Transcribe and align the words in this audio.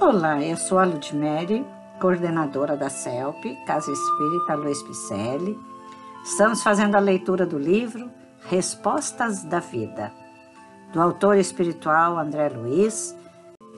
Olá, 0.00 0.42
eu 0.42 0.56
sou 0.56 0.78
a 0.78 0.84
Ludmere, 0.86 1.62
coordenadora 2.00 2.74
da 2.74 2.88
CELP, 2.88 3.54
Casa 3.66 3.92
Espírita 3.92 4.54
Luiz 4.54 4.82
Picelli. 4.82 5.60
Estamos 6.24 6.62
fazendo 6.62 6.94
a 6.94 6.98
leitura 6.98 7.44
do 7.44 7.58
livro 7.58 8.10
Respostas 8.48 9.44
da 9.44 9.60
Vida, 9.60 10.10
do 10.90 11.02
autor 11.02 11.36
espiritual 11.36 12.18
André 12.18 12.48
Luiz, 12.48 13.14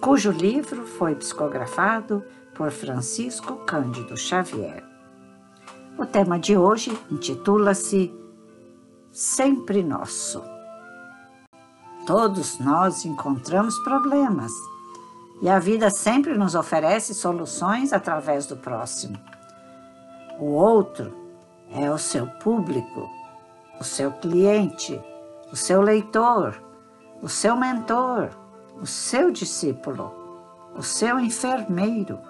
cujo 0.00 0.30
livro 0.30 0.86
foi 0.86 1.16
psicografado 1.16 2.23
por 2.54 2.70
Francisco 2.70 3.57
Cândido 3.66 4.16
Xavier. 4.16 4.84
O 5.98 6.07
tema 6.07 6.39
de 6.39 6.57
hoje 6.57 6.96
intitula-se 7.11 8.14
Sempre 9.11 9.82
Nosso. 9.82 10.41
Todos 12.07 12.61
nós 12.61 13.04
encontramos 13.04 13.77
problemas 13.80 14.52
e 15.43 15.48
a 15.48 15.59
vida 15.59 15.90
sempre 15.90 16.38
nos 16.38 16.54
oferece 16.54 17.12
soluções 17.12 17.93
através 17.93 18.46
do 18.46 18.57
próximo. 18.57 19.18
O 20.39 20.53
outro 20.53 21.12
é 21.75 21.90
o 21.90 21.98
seu 21.98 22.29
público, 22.39 23.11
o 23.81 23.82
seu 23.82 24.12
cliente, 24.12 25.00
o 25.50 25.57
seu 25.57 25.82
leitor, 25.82 26.62
o 27.20 27.29
seu 27.29 27.57
mentor, 27.57 28.31
o 28.81 28.86
seu 28.86 29.32
discípulo, 29.32 30.14
o 30.76 30.82
seu 30.82 31.18
enfermeiro, 31.18 32.20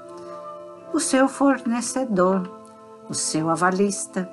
o 0.91 0.99
seu 0.99 1.29
fornecedor, 1.29 2.51
o 3.11 3.15
seu 3.15 3.51
avalista 3.51 4.29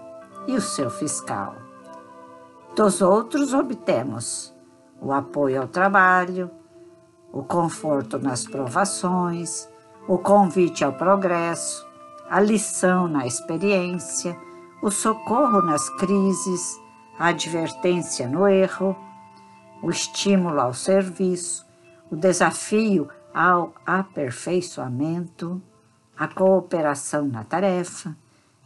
e 0.47 0.55
o 0.55 0.61
seu 0.61 0.89
fiscal. 0.89 1.53
Dos 2.77 3.01
outros 3.01 3.53
obtemos 3.53 4.53
o 5.01 5.11
apoio 5.11 5.61
ao 5.61 5.67
trabalho, 5.67 6.49
o 7.31 7.43
conforto 7.43 8.17
nas 8.17 8.45
provações, 8.45 9.69
o 10.07 10.17
convite 10.17 10.83
ao 10.83 10.93
progresso, 10.93 11.87
a 12.29 12.39
lição 12.39 13.07
na 13.07 13.25
experiência, 13.25 14.37
o 14.81 14.89
socorro 14.89 15.61
nas 15.61 15.89
crises, 15.97 16.79
a 17.17 17.27
advertência 17.27 18.27
no 18.27 18.47
erro, 18.47 18.95
o 19.81 19.89
estímulo 19.89 20.59
ao 20.59 20.73
serviço, 20.73 21.65
o 22.09 22.15
desafio 22.15 23.09
ao 23.33 23.73
aperfeiçoamento, 23.85 25.61
a 26.17 26.27
cooperação 26.27 27.27
na 27.27 27.43
tarefa 27.43 28.15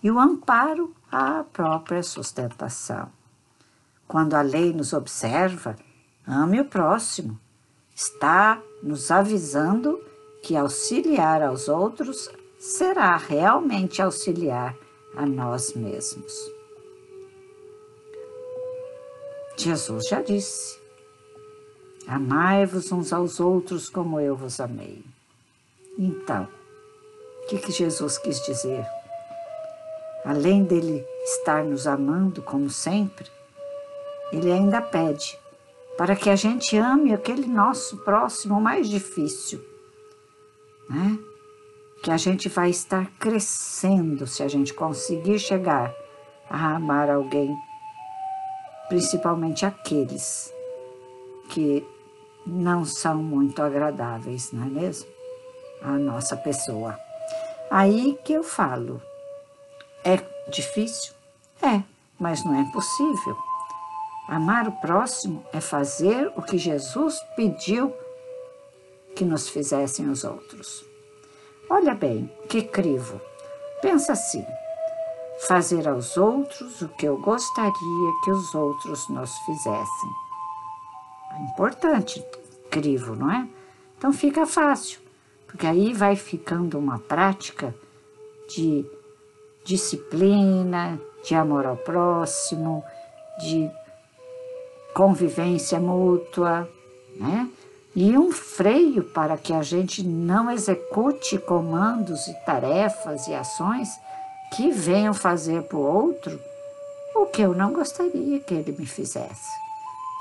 e 0.02 0.10
o 0.10 0.20
amparo 0.20 0.94
à 1.12 1.44
própria 1.44 2.02
sustentação. 2.02 3.10
Quando 4.08 4.34
a 4.34 4.42
lei 4.42 4.74
nos 4.74 4.94
observa, 4.94 5.76
ame 6.26 6.60
o 6.60 6.66
próximo, 6.66 7.40
está 7.96 8.62
nos 8.82 9.12
avisando 9.12 10.04
que 10.42 10.56
auxiliar 10.56 11.42
aos 11.42 11.68
outros 11.68 12.30
será 12.58 13.16
realmente 13.18 14.02
auxiliar 14.02 14.76
a 15.16 15.26
nós 15.26 15.74
mesmos. 15.74 16.34
Jesus 19.56 20.08
já 20.08 20.22
disse: 20.22 20.80
Amai-vos 22.08 22.92
uns 22.92 23.14
aos 23.14 23.40
outros 23.40 23.90
como 23.90 24.20
eu 24.20 24.36
vos 24.36 24.60
amei. 24.60 25.04
Então, 25.98 26.48
o 27.44 27.48
que, 27.48 27.60
que 27.60 27.72
Jesus 27.72 28.18
quis 28.18 28.44
dizer? 28.44 28.86
Além 30.26 30.64
dele 30.64 31.06
estar 31.24 31.64
nos 31.64 31.86
amando 31.86 32.42
como 32.42 32.70
sempre, 32.70 33.30
ele 34.32 34.52
ainda 34.52 34.82
pede 34.82 35.38
para 35.98 36.16
que 36.16 36.30
a 36.30 36.36
gente 36.36 36.76
ame 36.78 37.14
aquele 37.14 37.46
nosso 37.48 37.98
próximo 37.98 38.60
mais 38.60 38.90
difícil, 38.90 39.64
né? 40.90 41.18
Que 42.04 42.12
a 42.12 42.18
gente 42.18 42.50
vai 42.50 42.70
estar 42.70 43.06
crescendo 43.20 44.28
se 44.28 44.44
a 44.44 44.48
gente 44.48 44.74
conseguir 44.74 45.40
chegar 45.40 45.94
a 46.50 46.76
amar 46.76 47.10
alguém, 47.10 47.56
principalmente 48.90 49.66
aqueles 49.66 50.54
que 51.50 51.86
não 52.46 52.84
são 52.84 53.16
muito 53.16 53.62
agradáveis, 53.62 54.52
não 54.52 54.64
é 54.64 54.70
mesmo? 54.70 55.08
A 55.82 55.92
nossa 55.92 56.36
pessoa. 56.36 56.98
Aí 57.70 58.20
que 58.24 58.34
eu 58.34 58.44
falo, 58.44 59.02
é 60.04 60.18
difícil? 60.50 61.14
É, 61.62 61.82
mas 62.20 62.44
não 62.44 62.56
é 62.56 62.62
impossível. 62.62 63.38
Amar 64.28 64.68
o 64.68 64.72
próximo 64.74 65.46
é 65.52 65.60
fazer 65.60 66.32
o 66.36 66.42
que 66.42 66.58
Jesus 66.58 67.20
pediu 67.36 67.94
que 69.16 69.26
nos 69.26 69.50
fizessem 69.50 70.10
os 70.10 70.24
outros. 70.24 70.86
Olha 71.70 71.94
bem, 71.94 72.32
que 72.48 72.62
crivo. 72.62 73.20
Pensa 73.82 74.14
assim: 74.14 74.46
fazer 75.48 75.88
aos 75.88 76.16
outros 76.18 76.82
o 76.82 76.88
que 76.90 77.06
eu 77.06 77.18
gostaria 77.18 78.14
que 78.24 78.32
os 78.32 78.56
outros 78.56 79.08
nos 79.10 79.38
fizessem. 79.40 80.10
É 81.32 81.44
importante, 81.44 82.24
crivo, 82.70 83.16
não 83.16 83.30
é? 83.30 83.48
Então 83.98 84.14
fica 84.14 84.46
fácil, 84.46 85.00
porque 85.48 85.68
aí 85.68 85.94
vai 85.94 86.16
ficando 86.16 86.78
uma 86.78 87.00
prática 87.00 87.76
de 88.50 88.86
disciplina, 89.64 91.00
de 91.24 91.36
amor 91.36 91.66
ao 91.66 91.78
próximo, 91.78 92.84
de 93.40 93.70
convivência 94.94 95.80
mútua, 95.80 96.70
né? 97.16 97.50
E 97.96 98.18
um 98.18 98.32
freio 98.32 99.04
para 99.04 99.38
que 99.38 99.54
a 99.54 99.62
gente 99.62 100.04
não 100.04 100.50
execute 100.50 101.38
comandos 101.38 102.28
e 102.28 102.34
tarefas 102.46 103.28
e 103.28 103.34
ações 103.36 103.90
que 104.56 104.72
venham 104.72 105.14
fazer 105.14 105.64
para 105.64 105.78
o 105.78 105.82
outro 105.82 106.40
o 107.16 107.28
que 107.28 107.44
eu 107.44 107.54
não 107.54 107.72
gostaria 107.72 108.40
que 108.40 108.54
ele 108.54 108.72
me 108.72 108.86
fizesse. 108.86 109.52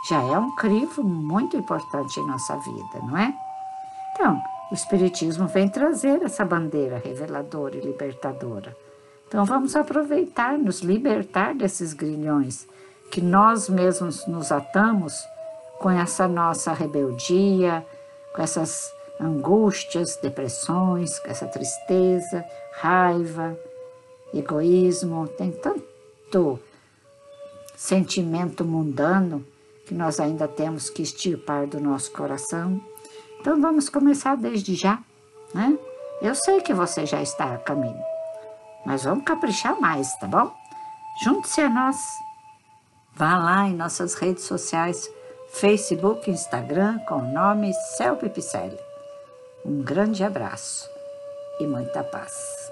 Já 0.08 0.20
é 0.22 0.38
um 0.38 0.54
crivo 0.54 1.02
muito 1.02 1.56
importante 1.56 2.20
em 2.20 2.26
nossa 2.26 2.56
vida, 2.56 3.06
não 3.06 3.16
é? 3.16 3.32
Então, 4.12 4.42
o 4.70 4.74
Espiritismo 4.74 5.46
vem 5.46 5.68
trazer 5.68 6.22
essa 6.22 6.44
bandeira 6.44 7.00
reveladora 7.02 7.76
e 7.76 7.80
libertadora. 7.80 8.76
Então, 9.28 9.44
vamos 9.46 9.74
aproveitar, 9.74 10.58
nos 10.58 10.80
libertar 10.80 11.54
desses 11.54 11.94
grilhões 11.94 12.66
que 13.12 13.20
nós 13.20 13.68
mesmos 13.68 14.26
nos 14.26 14.50
atamos 14.50 15.28
com 15.78 15.90
essa 15.90 16.26
nossa 16.26 16.72
rebeldia, 16.72 17.86
com 18.34 18.40
essas 18.40 18.90
angústias, 19.20 20.16
depressões, 20.16 21.18
com 21.18 21.30
essa 21.30 21.46
tristeza, 21.46 22.42
raiva, 22.72 23.54
egoísmo, 24.32 25.28
tem 25.28 25.52
tanto 25.52 26.58
sentimento 27.76 28.64
mundano 28.64 29.46
que 29.86 29.92
nós 29.92 30.18
ainda 30.18 30.48
temos 30.48 30.88
que 30.88 31.02
extirpar 31.02 31.66
do 31.66 31.78
nosso 31.78 32.10
coração. 32.12 32.80
Então 33.38 33.60
vamos 33.60 33.90
começar 33.90 34.36
desde 34.36 34.74
já, 34.74 34.98
né? 35.52 35.76
Eu 36.22 36.34
sei 36.34 36.62
que 36.62 36.72
você 36.72 37.04
já 37.04 37.20
está 37.20 37.56
a 37.56 37.58
caminho, 37.58 38.02
mas 38.86 39.04
vamos 39.04 39.24
caprichar 39.24 39.78
mais, 39.78 40.16
tá 40.16 40.26
bom? 40.26 40.50
Junte-se 41.22 41.60
a 41.60 41.68
nós 41.68 41.96
Vá 43.14 43.36
lá 43.36 43.68
em 43.68 43.74
nossas 43.76 44.14
redes 44.14 44.44
sociais, 44.44 45.10
Facebook 45.48 46.30
e 46.30 46.32
Instagram, 46.32 46.98
com 47.00 47.16
o 47.16 47.32
nome 47.32 47.72
Celpe 47.96 48.30
Picelli. 48.30 48.78
Um 49.64 49.82
grande 49.82 50.24
abraço 50.24 50.88
e 51.60 51.66
muita 51.66 52.02
paz. 52.02 52.71